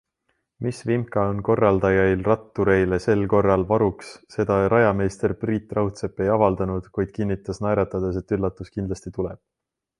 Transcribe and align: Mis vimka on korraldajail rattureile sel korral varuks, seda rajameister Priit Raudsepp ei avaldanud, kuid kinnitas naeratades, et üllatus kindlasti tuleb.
Mis 0.67 0.77
vimka 0.91 1.25
on 1.33 1.41
korraldajail 1.49 2.23
rattureile 2.27 2.99
sel 3.03 3.21
korral 3.35 3.67
varuks, 3.73 4.09
seda 4.37 4.59
rajameister 4.75 5.37
Priit 5.45 5.79
Raudsepp 5.81 6.25
ei 6.27 6.35
avaldanud, 6.39 6.91
kuid 6.99 7.15
kinnitas 7.19 7.65
naeratades, 7.67 8.21
et 8.25 8.39
üllatus 8.39 8.77
kindlasti 8.79 9.19
tuleb. 9.21 9.45